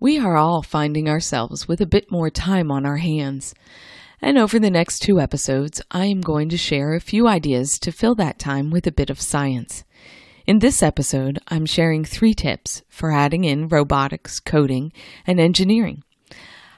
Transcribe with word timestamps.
We 0.00 0.16
are 0.20 0.36
all 0.36 0.62
finding 0.62 1.08
ourselves 1.08 1.66
with 1.66 1.80
a 1.80 1.86
bit 1.86 2.08
more 2.08 2.30
time 2.30 2.70
on 2.70 2.86
our 2.86 2.98
hands. 2.98 3.52
And 4.22 4.38
over 4.38 4.60
the 4.60 4.70
next 4.70 5.00
two 5.00 5.18
episodes, 5.18 5.82
I 5.90 6.06
am 6.06 6.20
going 6.20 6.48
to 6.50 6.56
share 6.56 6.94
a 6.94 7.00
few 7.00 7.26
ideas 7.26 7.80
to 7.80 7.90
fill 7.90 8.14
that 8.14 8.38
time 8.38 8.70
with 8.70 8.86
a 8.86 8.92
bit 8.92 9.10
of 9.10 9.20
science. 9.20 9.82
In 10.46 10.60
this 10.60 10.84
episode, 10.84 11.40
I'm 11.48 11.66
sharing 11.66 12.04
three 12.04 12.32
tips 12.32 12.84
for 12.88 13.10
adding 13.10 13.42
in 13.42 13.66
robotics, 13.66 14.38
coding, 14.38 14.92
and 15.26 15.40
engineering. 15.40 16.04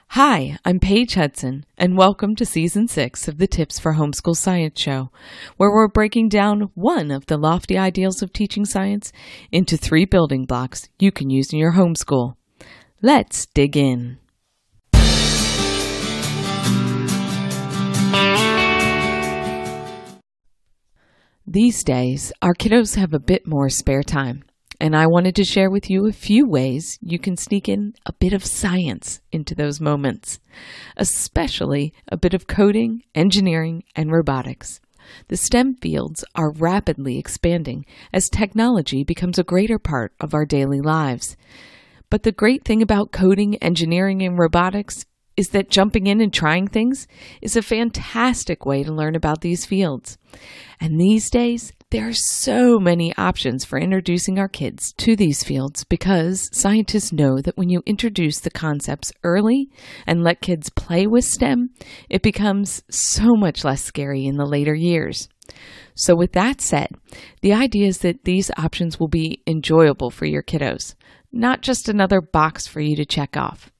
Hi, 0.09 0.57
I'm 0.65 0.79
Paige 0.79 1.13
Hudson, 1.13 1.67
and 1.77 1.95
welcome 1.95 2.35
to 2.37 2.43
Season 2.43 2.87
6 2.87 3.27
of 3.27 3.37
the 3.37 3.45
Tips 3.45 3.77
for 3.77 3.93
Homeschool 3.93 4.35
Science 4.35 4.79
Show, 4.81 5.11
where 5.57 5.69
we're 5.69 5.87
breaking 5.87 6.29
down 6.29 6.71
one 6.73 7.11
of 7.11 7.27
the 7.27 7.37
lofty 7.37 7.77
ideals 7.77 8.23
of 8.23 8.33
teaching 8.33 8.65
science 8.65 9.13
into 9.51 9.77
three 9.77 10.05
building 10.05 10.45
blocks 10.45 10.89
you 10.97 11.11
can 11.11 11.29
use 11.29 11.53
in 11.53 11.59
your 11.59 11.73
homeschool. 11.73 12.33
Let's 13.03 13.47
dig 13.47 13.75
in. 13.75 14.19
These 21.47 21.83
days, 21.83 22.31
our 22.43 22.53
kiddos 22.53 22.97
have 22.97 23.15
a 23.15 23.19
bit 23.19 23.47
more 23.47 23.69
spare 23.69 24.03
time, 24.03 24.43
and 24.79 24.95
I 24.95 25.07
wanted 25.07 25.35
to 25.37 25.43
share 25.43 25.71
with 25.71 25.89
you 25.89 26.07
a 26.07 26.11
few 26.11 26.47
ways 26.47 26.99
you 27.01 27.17
can 27.17 27.37
sneak 27.37 27.67
in 27.67 27.95
a 28.05 28.13
bit 28.13 28.33
of 28.33 28.45
science 28.45 29.19
into 29.31 29.55
those 29.55 29.81
moments, 29.81 30.39
especially 30.95 31.95
a 32.11 32.17
bit 32.17 32.35
of 32.35 32.45
coding, 32.45 33.01
engineering, 33.15 33.83
and 33.95 34.11
robotics. 34.11 34.79
The 35.27 35.37
STEM 35.37 35.77
fields 35.77 36.23
are 36.35 36.51
rapidly 36.51 37.17
expanding 37.17 37.83
as 38.13 38.29
technology 38.29 39.03
becomes 39.03 39.39
a 39.39 39.43
greater 39.43 39.79
part 39.79 40.13
of 40.19 40.35
our 40.35 40.45
daily 40.45 40.81
lives. 40.81 41.35
But 42.11 42.23
the 42.23 42.33
great 42.33 42.65
thing 42.65 42.81
about 42.81 43.13
coding, 43.13 43.55
engineering, 43.55 44.21
and 44.21 44.37
robotics 44.37 45.05
is 45.37 45.49
that 45.49 45.69
jumping 45.69 46.07
in 46.07 46.19
and 46.19 46.31
trying 46.31 46.67
things 46.67 47.07
is 47.41 47.55
a 47.55 47.61
fantastic 47.61 48.65
way 48.65 48.83
to 48.83 48.91
learn 48.91 49.15
about 49.15 49.39
these 49.39 49.65
fields. 49.65 50.17
And 50.81 50.99
these 50.99 51.29
days, 51.29 51.71
there 51.89 52.09
are 52.09 52.13
so 52.13 52.79
many 52.79 53.15
options 53.15 53.63
for 53.63 53.79
introducing 53.79 54.37
our 54.39 54.49
kids 54.49 54.93
to 54.97 55.15
these 55.15 55.41
fields 55.41 55.85
because 55.85 56.49
scientists 56.51 57.13
know 57.13 57.39
that 57.39 57.55
when 57.55 57.69
you 57.69 57.81
introduce 57.85 58.41
the 58.41 58.51
concepts 58.51 59.13
early 59.23 59.69
and 60.05 60.21
let 60.21 60.41
kids 60.41 60.69
play 60.69 61.07
with 61.07 61.23
STEM, 61.23 61.69
it 62.09 62.21
becomes 62.21 62.83
so 62.89 63.35
much 63.35 63.63
less 63.63 63.83
scary 63.83 64.25
in 64.25 64.35
the 64.35 64.45
later 64.45 64.75
years. 64.75 65.29
So, 65.95 66.15
with 66.15 66.31
that 66.33 66.61
said, 66.61 66.87
the 67.41 67.53
idea 67.53 67.87
is 67.87 67.99
that 67.99 68.23
these 68.23 68.51
options 68.57 68.99
will 68.99 69.09
be 69.09 69.41
enjoyable 69.45 70.09
for 70.09 70.25
your 70.25 70.43
kiddos 70.43 70.95
not 71.31 71.61
just 71.61 71.89
another 71.89 72.21
box 72.21 72.67
for 72.67 72.81
you 72.81 72.95
to 72.95 73.05
check 73.05 73.37
off. 73.37 73.71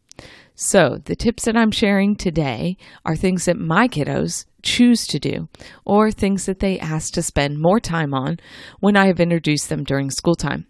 So, 0.56 1.00
the 1.06 1.16
tips 1.16 1.46
that 1.46 1.58
I'm 1.58 1.72
sharing 1.72 2.16
today 2.16 2.78
are 3.04 3.16
things 3.16 3.46
that 3.46 3.58
my 3.58 3.88
kiddos 3.88 4.46
choose 4.62 5.08
to 5.08 5.20
do 5.20 5.50
or 5.86 6.12
things 6.12 6.46
that 6.46 6.60
they 6.60 6.78
ask 6.78 7.14
to 7.14 7.24
spend 7.24 7.60
more 7.60 7.80
time 7.80 8.14
on 8.14 8.38
when 8.80 8.96
I 8.96 9.08
have 9.08 9.20
introduced 9.20 9.70
them 9.70 9.84
during 9.84 10.12
school 10.12 10.36
time. 10.36 10.68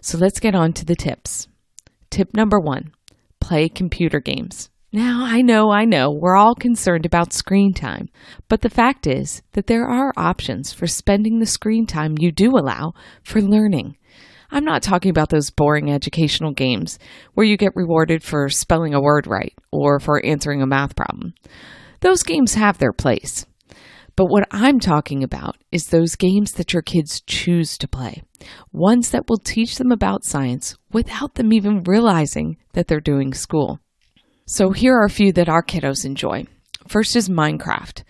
So, 0.00 0.18
let's 0.18 0.40
get 0.40 0.54
on 0.54 0.72
to 0.74 0.84
the 0.84 0.96
tips. 0.96 1.48
Tip 2.10 2.34
number 2.34 2.60
one 2.60 2.92
play 3.40 3.68
computer 3.68 4.20
games. 4.20 4.68
Now, 4.92 5.24
I 5.24 5.40
know, 5.40 5.70
I 5.70 5.86
know, 5.86 6.10
we're 6.10 6.36
all 6.36 6.54
concerned 6.54 7.06
about 7.06 7.32
screen 7.32 7.72
time, 7.72 8.10
but 8.48 8.60
the 8.60 8.68
fact 8.68 9.06
is 9.06 9.40
that 9.52 9.66
there 9.66 9.86
are 9.86 10.12
options 10.18 10.74
for 10.74 10.86
spending 10.86 11.38
the 11.38 11.46
screen 11.46 11.86
time 11.86 12.16
you 12.18 12.30
do 12.30 12.50
allow 12.50 12.92
for 13.22 13.40
learning. 13.40 13.96
I'm 14.52 14.66
not 14.66 14.82
talking 14.82 15.10
about 15.10 15.30
those 15.30 15.50
boring 15.50 15.90
educational 15.90 16.52
games 16.52 16.98
where 17.32 17.46
you 17.46 17.56
get 17.56 17.74
rewarded 17.74 18.22
for 18.22 18.50
spelling 18.50 18.92
a 18.92 19.00
word 19.00 19.26
right 19.26 19.54
or 19.72 19.98
for 19.98 20.24
answering 20.24 20.60
a 20.60 20.66
math 20.66 20.94
problem. 20.94 21.32
Those 22.00 22.22
games 22.22 22.52
have 22.54 22.76
their 22.76 22.92
place. 22.92 23.46
But 24.14 24.26
what 24.26 24.46
I'm 24.50 24.78
talking 24.78 25.24
about 25.24 25.56
is 25.72 25.86
those 25.86 26.16
games 26.16 26.52
that 26.52 26.74
your 26.74 26.82
kids 26.82 27.22
choose 27.22 27.78
to 27.78 27.88
play, 27.88 28.22
ones 28.70 29.10
that 29.10 29.24
will 29.26 29.38
teach 29.38 29.78
them 29.78 29.90
about 29.90 30.24
science 30.24 30.76
without 30.92 31.36
them 31.36 31.50
even 31.54 31.82
realizing 31.84 32.58
that 32.74 32.88
they're 32.88 33.00
doing 33.00 33.32
school. 33.32 33.80
So 34.44 34.72
here 34.72 34.94
are 34.94 35.06
a 35.06 35.10
few 35.10 35.32
that 35.32 35.48
our 35.48 35.62
kiddos 35.62 36.04
enjoy. 36.04 36.44
First 36.86 37.16
is 37.16 37.30
Minecraft. 37.30 38.02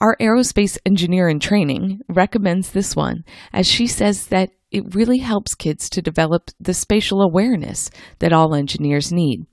Our 0.00 0.16
aerospace 0.18 0.78
engineer 0.86 1.28
in 1.28 1.38
training 1.38 2.00
recommends 2.08 2.70
this 2.70 2.96
one 2.96 3.24
as 3.52 3.66
she 3.66 3.86
says 3.86 4.28
that 4.28 4.50
it 4.72 4.94
really 4.94 5.18
helps 5.18 5.54
kids 5.54 5.88
to 5.90 6.02
develop 6.02 6.50
the 6.58 6.74
spatial 6.74 7.20
awareness 7.20 7.90
that 8.18 8.32
all 8.32 8.54
engineers 8.54 9.12
need. 9.12 9.46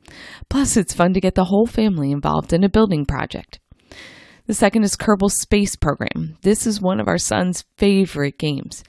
Plus, 0.50 0.78
it's 0.78 0.94
fun 0.94 1.14
to 1.14 1.22
get 1.22 1.36
the 1.36 1.46
whole 1.46 1.68
family 1.68 2.12
involved 2.12 2.54
in 2.54 2.64
a 2.64 2.70
building 2.70 3.06
project. 3.06 3.60
The 4.48 4.54
second 4.54 4.84
is 4.84 4.96
Kerbal 4.96 5.30
Space 5.30 5.76
Program. 5.76 6.38
This 6.42 6.66
is 6.66 6.82
one 6.82 7.00
of 7.00 7.08
our 7.08 7.20
son's 7.20 7.66
favorite 7.78 8.40
games. 8.40 8.84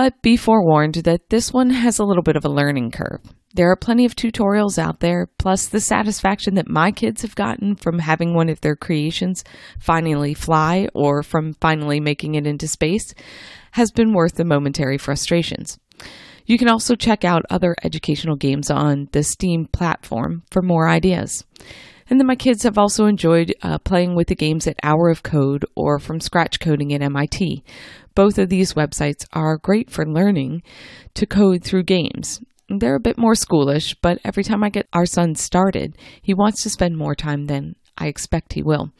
But 0.00 0.22
be 0.22 0.36
forewarned 0.36 0.94
that 1.06 1.28
this 1.28 1.52
one 1.52 1.70
has 1.70 1.98
a 1.98 2.04
little 2.04 2.22
bit 2.22 2.36
of 2.36 2.44
a 2.44 2.48
learning 2.48 2.92
curve. 2.92 3.20
There 3.54 3.68
are 3.68 3.74
plenty 3.74 4.04
of 4.04 4.14
tutorials 4.14 4.78
out 4.78 5.00
there, 5.00 5.26
plus 5.38 5.66
the 5.66 5.80
satisfaction 5.80 6.54
that 6.54 6.70
my 6.70 6.92
kids 6.92 7.22
have 7.22 7.34
gotten 7.34 7.74
from 7.74 7.98
having 7.98 8.32
one 8.32 8.48
of 8.48 8.60
their 8.60 8.76
creations 8.76 9.42
finally 9.80 10.34
fly 10.34 10.86
or 10.94 11.24
from 11.24 11.54
finally 11.54 11.98
making 11.98 12.36
it 12.36 12.46
into 12.46 12.68
space 12.68 13.12
has 13.72 13.90
been 13.90 14.12
worth 14.12 14.36
the 14.36 14.44
momentary 14.44 14.98
frustrations. 14.98 15.80
You 16.46 16.58
can 16.58 16.68
also 16.68 16.94
check 16.94 17.24
out 17.24 17.42
other 17.50 17.74
educational 17.82 18.36
games 18.36 18.70
on 18.70 19.08
the 19.10 19.24
Steam 19.24 19.66
platform 19.66 20.44
for 20.52 20.62
more 20.62 20.88
ideas. 20.88 21.44
And 22.10 22.18
then 22.18 22.26
my 22.26 22.36
kids 22.36 22.62
have 22.62 22.78
also 22.78 23.06
enjoyed 23.06 23.54
uh, 23.62 23.78
playing 23.78 24.14
with 24.14 24.28
the 24.28 24.34
games 24.34 24.66
at 24.66 24.78
Hour 24.82 25.10
of 25.10 25.22
Code 25.22 25.64
or 25.74 25.98
From 25.98 26.20
Scratch 26.20 26.60
Coding 26.60 26.92
at 26.94 27.02
MIT. 27.02 27.62
Both 28.14 28.38
of 28.38 28.48
these 28.48 28.74
websites 28.74 29.26
are 29.32 29.58
great 29.58 29.90
for 29.90 30.06
learning 30.06 30.62
to 31.14 31.26
code 31.26 31.62
through 31.62 31.84
games. 31.84 32.40
They're 32.68 32.96
a 32.96 33.00
bit 33.00 33.18
more 33.18 33.34
schoolish, 33.34 33.96
but 34.02 34.18
every 34.24 34.44
time 34.44 34.62
I 34.62 34.70
get 34.70 34.88
our 34.92 35.06
son 35.06 35.34
started, 35.34 35.96
he 36.20 36.34
wants 36.34 36.62
to 36.62 36.70
spend 36.70 36.96
more 36.96 37.14
time 37.14 37.46
than 37.46 37.76
I 37.96 38.08
expect 38.08 38.54
he 38.54 38.62
will. 38.62 38.90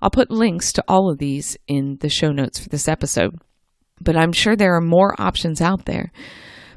I'll 0.00 0.10
put 0.10 0.30
links 0.30 0.72
to 0.74 0.84
all 0.88 1.10
of 1.10 1.18
these 1.18 1.56
in 1.66 1.98
the 2.00 2.08
show 2.08 2.30
notes 2.30 2.58
for 2.58 2.68
this 2.68 2.88
episode 2.88 3.38
but 4.00 4.16
I'm 4.16 4.32
sure 4.32 4.56
there 4.56 4.74
are 4.76 4.80
more 4.80 5.14
options 5.20 5.60
out 5.60 5.84
there. 5.84 6.12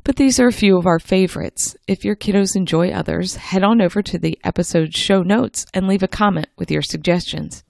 But 0.04 0.16
these 0.16 0.40
are 0.40 0.48
a 0.48 0.54
few 0.54 0.78
of 0.78 0.88
our 0.88 1.00
favorites. 1.00 1.76
If 1.88 2.04
your 2.04 2.16
kiddos 2.16 2.56
enjoy 2.56 2.90
others, 2.90 3.36
head 3.36 3.64
on 3.64 3.82
over 3.82 4.02
to 4.02 4.18
the 4.18 4.40
episode 4.44 4.96
show 4.96 5.22
notes 5.22 5.66
and 5.74 5.88
leave 5.88 6.02
a 6.02 6.08
comment 6.08 6.48
with 6.58 6.72
your 6.72 6.82
suggestions. 6.82 7.64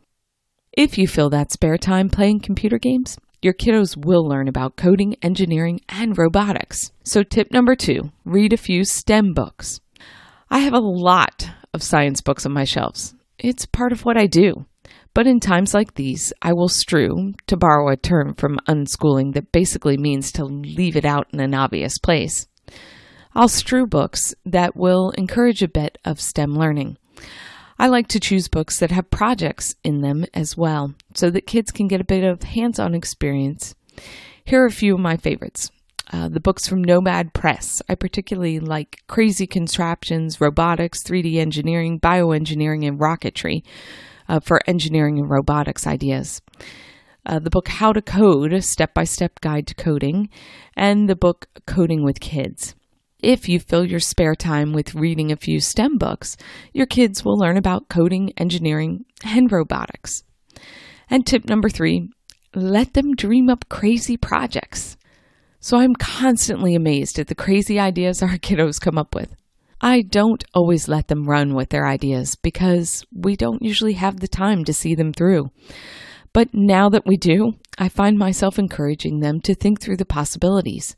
If 0.71 0.97
you 0.97 1.07
fill 1.07 1.29
that 1.31 1.51
spare 1.51 1.77
time 1.77 2.09
playing 2.09 2.39
computer 2.39 2.77
games, 2.77 3.17
your 3.41 3.53
kiddos 3.53 3.97
will 3.97 4.25
learn 4.25 4.47
about 4.47 4.77
coding, 4.77 5.15
engineering, 5.21 5.81
and 5.89 6.17
robotics. 6.17 6.91
So, 7.03 7.23
tip 7.23 7.51
number 7.51 7.75
two 7.75 8.11
read 8.23 8.53
a 8.53 8.57
few 8.57 8.85
STEM 8.85 9.33
books. 9.33 9.81
I 10.49 10.59
have 10.59 10.73
a 10.73 10.79
lot 10.79 11.49
of 11.73 11.83
science 11.83 12.21
books 12.21 12.45
on 12.45 12.53
my 12.53 12.63
shelves. 12.63 13.13
It's 13.37 13.65
part 13.65 13.91
of 13.91 14.05
what 14.05 14.17
I 14.17 14.27
do. 14.27 14.65
But 15.13 15.27
in 15.27 15.39
times 15.39 15.73
like 15.73 15.95
these, 15.95 16.31
I 16.41 16.53
will 16.53 16.69
strew, 16.69 17.33
to 17.47 17.57
borrow 17.57 17.91
a 17.91 17.97
term 17.97 18.33
from 18.33 18.59
unschooling 18.67 19.33
that 19.33 19.51
basically 19.51 19.97
means 19.97 20.31
to 20.33 20.45
leave 20.45 20.95
it 20.95 21.05
out 21.05 21.27
in 21.33 21.41
an 21.41 21.53
obvious 21.53 21.97
place. 21.97 22.47
I'll 23.35 23.49
strew 23.49 23.85
books 23.85 24.33
that 24.45 24.75
will 24.75 25.11
encourage 25.11 25.61
a 25.61 25.67
bit 25.67 25.97
of 26.05 26.22
STEM 26.22 26.53
learning. 26.53 26.97
I 27.77 27.88
like 27.88 28.07
to 28.09 28.19
choose 28.19 28.47
books 28.47 28.79
that 28.79 28.91
have 28.91 29.09
projects 29.09 29.75
in 29.83 30.01
them 30.01 30.25
as 30.33 30.55
well, 30.55 30.94
so 31.13 31.29
that 31.31 31.47
kids 31.47 31.72
can 31.72 31.88
get 31.88 32.01
a 32.01 32.05
bit 32.05 32.23
of 32.23 32.43
hands 32.43 32.79
on 32.79 32.93
experience. 32.93 33.75
Here 34.45 34.63
are 34.63 34.67
a 34.67 34.72
few 34.72 34.93
of 34.93 34.99
my 34.99 35.17
favorites. 35.17 35.72
Uh, 36.13 36.28
the 36.28 36.41
books 36.41 36.67
from 36.67 36.83
Nomad 36.83 37.33
Press. 37.33 37.81
I 37.88 37.95
particularly 37.95 38.59
like 38.59 39.01
Crazy 39.07 39.47
Contraptions, 39.47 40.41
Robotics, 40.41 41.03
3D 41.03 41.38
Engineering, 41.38 41.99
Bioengineering, 41.99 42.85
and 42.85 42.99
Rocketry 42.99 43.63
uh, 44.31 44.39
for 44.39 44.61
engineering 44.66 45.19
and 45.19 45.29
robotics 45.29 45.85
ideas. 45.85 46.41
Uh, 47.25 47.37
the 47.37 47.49
book 47.49 47.67
How 47.67 47.91
to 47.91 48.01
Code, 48.01 48.53
a 48.53 48.61
step 48.61 48.93
by 48.93 49.03
step 49.03 49.41
guide 49.41 49.67
to 49.67 49.75
coding, 49.75 50.29
and 50.75 51.07
the 51.09 51.16
book 51.16 51.47
Coding 51.67 52.03
with 52.03 52.22
Kids. 52.22 52.73
If 53.22 53.47
you 53.47 53.59
fill 53.59 53.85
your 53.85 53.99
spare 53.99 54.33
time 54.33 54.73
with 54.73 54.95
reading 54.95 55.31
a 55.31 55.35
few 55.35 55.59
STEM 55.59 55.97
books, 55.97 56.37
your 56.73 56.87
kids 56.87 57.23
will 57.23 57.37
learn 57.37 57.57
about 57.57 57.89
coding, 57.89 58.33
engineering, 58.37 59.05
and 59.23 59.51
robotics. 59.51 60.23
And 61.09 61.27
tip 61.27 61.45
number 61.45 61.69
three 61.69 62.09
let 62.53 62.95
them 62.95 63.16
dream 63.16 63.49
up 63.49 63.69
crazy 63.69 64.17
projects. 64.17 64.97
So 65.59 65.77
I'm 65.77 65.95
constantly 65.95 66.73
amazed 66.73 67.19
at 67.19 67.27
the 67.27 67.35
crazy 67.35 67.79
ideas 67.79 68.23
our 68.23 68.37
kiddos 68.37 68.81
come 68.81 68.97
up 68.97 69.13
with. 69.13 69.35
I 69.81 70.03
don't 70.03 70.43
always 70.53 70.87
let 70.87 71.07
them 71.07 71.28
run 71.28 71.55
with 71.55 71.69
their 71.69 71.87
ideas 71.87 72.35
because 72.35 73.03
we 73.11 73.35
don't 73.35 73.63
usually 73.63 73.93
have 73.93 74.19
the 74.19 74.28
time 74.28 74.63
to 74.66 74.73
see 74.73 74.93
them 74.93 75.11
through. 75.11 75.49
But 76.33 76.49
now 76.53 76.87
that 76.89 77.05
we 77.05 77.17
do, 77.17 77.53
I 77.78 77.89
find 77.89 78.17
myself 78.17 78.59
encouraging 78.59 79.19
them 79.19 79.41
to 79.41 79.55
think 79.55 79.81
through 79.81 79.97
the 79.97 80.05
possibilities. 80.05 80.95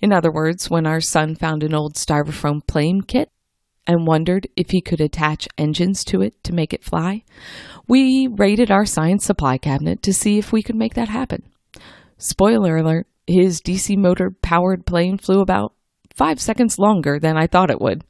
In 0.00 0.12
other 0.12 0.30
words, 0.30 0.68
when 0.68 0.86
our 0.86 1.00
son 1.00 1.36
found 1.36 1.62
an 1.62 1.74
old 1.74 1.94
styrofoam 1.94 2.66
plane 2.66 3.00
kit, 3.00 3.30
and 3.86 4.06
wondered 4.06 4.48
if 4.56 4.70
he 4.70 4.80
could 4.80 5.00
attach 5.00 5.48
engines 5.56 6.04
to 6.04 6.20
it 6.20 6.42
to 6.42 6.52
make 6.52 6.72
it 6.72 6.84
fly, 6.84 7.22
we 7.86 8.26
raided 8.26 8.70
our 8.70 8.84
science 8.84 9.24
supply 9.24 9.58
cabinet 9.58 10.02
to 10.02 10.12
see 10.12 10.38
if 10.38 10.52
we 10.52 10.62
could 10.62 10.74
make 10.74 10.94
that 10.94 11.08
happen. 11.08 11.42
Spoiler 12.18 12.76
alert, 12.76 13.06
his 13.26 13.60
DC 13.60 13.96
motor 13.96 14.30
powered 14.42 14.86
plane 14.86 15.18
flew 15.18 15.40
about 15.40 15.72
five 16.16 16.40
seconds 16.40 16.78
longer 16.78 17.18
than 17.18 17.36
I 17.36 17.46
thought 17.46 17.70
it 17.70 17.80
would. 17.80 18.04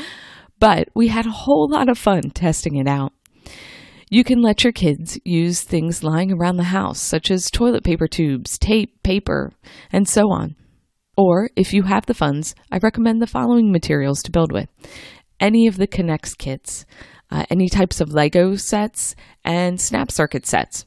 but 0.58 0.88
we 0.94 1.08
had 1.08 1.26
a 1.26 1.30
whole 1.30 1.68
lot 1.70 1.88
of 1.88 1.98
fun 1.98 2.30
testing 2.30 2.76
it 2.76 2.88
out. 2.88 3.12
You 4.10 4.24
can 4.24 4.42
let 4.42 4.62
your 4.62 4.72
kids 4.72 5.18
use 5.24 5.62
things 5.62 6.04
lying 6.04 6.32
around 6.32 6.58
the 6.58 6.64
house, 6.64 7.00
such 7.00 7.30
as 7.30 7.50
toilet 7.50 7.82
paper 7.82 8.06
tubes, 8.06 8.58
tape, 8.58 9.02
paper, 9.02 9.52
and 9.90 10.06
so 10.06 10.30
on. 10.30 10.54
Or, 11.16 11.48
if 11.56 11.72
you 11.72 11.84
have 11.84 12.06
the 12.06 12.14
funds, 12.14 12.54
I 12.70 12.78
recommend 12.82 13.22
the 13.22 13.26
following 13.26 13.72
materials 13.72 14.22
to 14.24 14.30
build 14.30 14.52
with 14.52 14.68
any 15.40 15.66
of 15.66 15.76
the 15.76 15.86
K'NEX 15.86 16.36
kits, 16.36 16.84
uh, 17.30 17.44
any 17.48 17.68
types 17.68 18.00
of 18.00 18.12
Lego 18.12 18.54
sets, 18.56 19.16
and 19.44 19.80
Snap 19.80 20.10
Circuit 20.10 20.46
sets. 20.46 20.84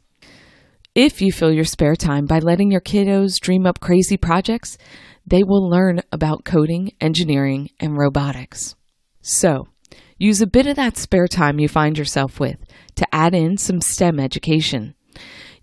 If 0.93 1.21
you 1.21 1.31
fill 1.31 1.51
your 1.51 1.65
spare 1.65 1.95
time 1.95 2.25
by 2.25 2.39
letting 2.39 2.71
your 2.71 2.79
kiddos 2.79 3.39
dream 3.39 3.65
up 3.65 3.79
crazy 3.79 4.17
projects, 4.17 4.77
they 5.25 5.43
will 5.43 5.67
learn 5.67 6.01
about 6.11 6.45
coding, 6.45 6.91
engineering, 7.01 7.69
and 7.79 7.97
robotics. 7.97 8.75
So, 9.21 9.67
use 10.17 10.41
a 10.41 10.47
bit 10.47 10.67
of 10.67 10.75
that 10.75 10.97
spare 10.97 11.27
time 11.27 11.59
you 11.59 11.67
find 11.67 11.97
yourself 11.97 12.39
with 12.39 12.57
to 12.95 13.07
add 13.11 13.33
in 13.33 13.57
some 13.57 13.81
STEM 13.81 14.19
education. 14.19 14.93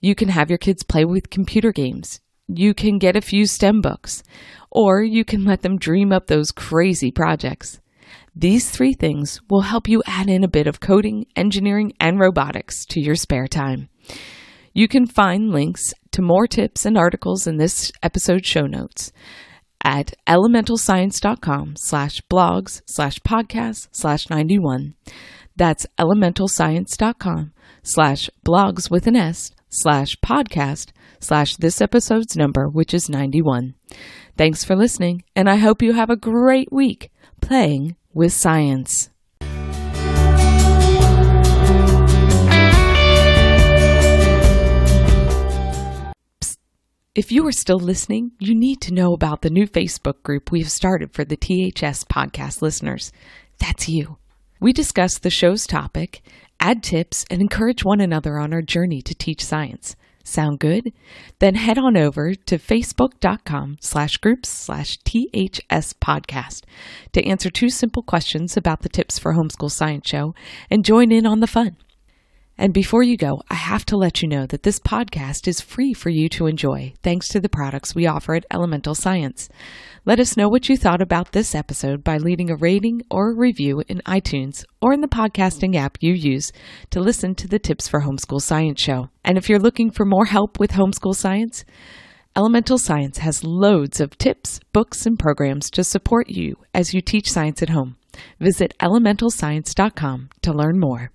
You 0.01 0.15
can 0.15 0.29
have 0.29 0.51
your 0.51 0.59
kids 0.59 0.83
play 0.83 1.05
with 1.05 1.31
computer 1.31 1.73
games. 1.73 2.21
You 2.49 2.75
can 2.75 2.99
get 2.99 3.17
a 3.17 3.21
few 3.21 3.47
STEM 3.47 3.81
books, 3.81 4.23
or 4.71 5.03
you 5.03 5.25
can 5.25 5.45
let 5.45 5.63
them 5.63 5.79
dream 5.79 6.13
up 6.13 6.27
those 6.27 6.51
crazy 6.51 7.13
projects. 7.13 7.81
These 8.35 8.71
three 8.71 8.95
things 8.95 9.41
will 9.49 9.61
help 9.61 9.89
you 9.89 10.03
add 10.07 10.29
in 10.29 10.43
a 10.43 10.49
bit 10.49 10.67
of 10.67 10.81
coding, 10.81 11.27
engineering, 11.37 11.93
and 12.01 12.19
robotics 12.19 12.85
to 12.87 13.01
your 13.01 13.15
spare 13.15 13.47
time. 13.47 13.89
You 14.75 14.89
can 14.89 15.07
find 15.07 15.51
links 15.51 15.93
to 16.13 16.23
more 16.23 16.47
tips 16.47 16.85
and 16.85 16.97
articles 16.97 17.47
in 17.47 17.59
this 17.59 17.93
episode 18.03 18.45
show 18.45 18.67
notes 18.67 19.13
at 19.83 20.15
elementalscience.com 20.27 21.75
slash 21.77 22.21
blogs 22.31 22.83
slash 22.87 23.19
podcast 23.21 23.89
slash 23.93 24.31
91. 24.31 24.95
That's 25.57 25.87
elementalscience.com 25.99 27.53
slash 27.83 28.31
blogs 28.45 28.91
with 28.91 29.07
an 29.07 29.17
S 29.17 29.51
slash 29.69 30.17
podcast 30.25 30.91
slash 31.21 31.57
this 31.57 31.81
episode's 31.81 32.37
number, 32.37 32.69
which 32.69 32.95
is 32.95 33.09
91. 33.09 33.75
Thanks 34.37 34.65
for 34.65 34.77
listening, 34.77 35.25
and 35.37 35.49
I 35.49 35.57
hope 35.57 35.83
you 35.83 35.93
have 35.93 36.11
a 36.11 36.17
great 36.17 36.73
week 36.73 37.11
playing 37.41 37.97
with 38.15 38.33
science. 38.33 39.11
If 47.15 47.31
you 47.31 47.47
are 47.47 47.53
still 47.53 47.79
listening, 47.79 48.33
you 48.39 48.55
need 48.55 48.81
to 48.81 48.95
know 48.95 49.13
about 49.13 49.43
the 49.43 49.51
new 49.51 49.67
Facebook 49.67 50.23
group 50.23 50.51
we 50.51 50.61
have 50.61 50.71
started 50.71 51.13
for 51.13 51.27
the 51.27 51.37
THS 51.37 52.05
podcast 52.05 52.63
listeners. 52.63 53.13
That's 53.59 53.87
you. 53.87 54.17
We 54.61 54.73
discuss 54.73 55.19
the 55.19 55.29
show's 55.29 55.67
topic, 55.67 56.23
add 56.59 56.83
tips, 56.83 57.27
and 57.31 57.43
encourage 57.43 57.85
one 57.85 58.01
another 58.01 58.39
on 58.39 58.55
our 58.55 58.63
journey 58.63 59.03
to 59.03 59.15
teach 59.15 59.45
science. 59.45 59.95
Sound 60.25 60.59
good? 60.59 60.91
Then 61.39 61.57
head 61.57 61.77
on 61.77 61.99
over 61.99 62.33
to 62.35 62.57
facebook.com 62.57 63.77
slash 63.83 64.17
groups 64.17 64.49
slash 64.49 64.97
THS 65.05 65.93
podcast 65.93 66.63
to 67.13 67.27
answer 67.27 67.51
two 67.51 67.69
simple 67.69 68.03
questions 68.03 68.57
about 68.57 68.81
the 68.81 68.89
Tips 68.89 69.19
for 69.19 69.35
Homeschool 69.35 69.71
Science 69.71 70.09
show 70.09 70.35
and 70.71 70.83
join 70.83 71.13
in 71.13 71.27
on 71.27 71.41
the 71.41 71.47
fun. 71.47 71.77
And 72.63 72.73
before 72.73 73.03
you 73.03 73.17
go, 73.17 73.43
I 73.51 73.55
have 73.55 73.85
to 73.87 73.97
let 73.97 74.23
you 74.23 74.29
know 74.29 74.47
that 74.47 74.63
this 74.63 74.79
podcast 74.79 75.49
is 75.49 75.61
free 75.61 75.93
for 75.93 76.11
you 76.11 76.29
to 76.29 76.47
enjoy 76.47 76.95
thanks 77.03 77.27
to 77.31 77.41
the 77.41 77.49
products 77.49 77.93
we 77.93 78.07
offer 78.07 78.37
at 78.37 78.47
Elemental 78.53 78.95
Science. 78.95 79.49
Let 80.05 80.21
us 80.21 80.37
know 80.37 80.49
what 80.49 80.69
you 80.69 80.77
thought 80.77 81.03
about 81.03 81.33
this 81.33 81.57
episode 81.57 82.05
by 82.05 82.19
leaving 82.19 82.53
a 82.53 82.57
rating 82.57 83.03
or 83.11 83.33
a 83.33 83.37
review 83.37 83.83
in 83.89 84.01
iTunes 84.07 84.65
or 84.81 84.93
in 84.93 85.01
the 85.01 85.09
podcasting 85.09 85.75
app 85.75 85.99
you 86.01 86.13
use 86.13 86.53
to 86.91 87.01
listen 87.01 87.35
to 87.35 87.49
the 87.49 87.59
Tips 87.59 87.89
for 87.89 88.03
Homeschool 88.03 88.41
Science 88.41 88.81
show. 88.81 89.09
And 89.25 89.37
if 89.37 89.49
you're 89.49 89.59
looking 89.59 89.91
for 89.91 90.07
more 90.07 90.27
help 90.27 90.61
with 90.61 90.71
homeschool 90.71 91.17
science, 91.17 91.65
Elemental 92.37 92.79
Science 92.79 93.19
has 93.19 93.43
loads 93.43 94.01
of 94.01 94.17
tips, 94.19 94.61
books, 94.73 95.05
and 95.05 95.19
programs 95.19 95.69
to 95.71 95.83
support 95.83 96.29
you 96.29 96.59
as 96.73 96.95
you 96.95 97.01
teach 97.01 97.29
science 97.29 97.61
at 97.61 97.71
home. 97.71 97.97
Visit 98.39 98.73
elementalscience.com 98.81 100.31
to 100.43 100.53
learn 100.53 100.79
more. 100.79 101.11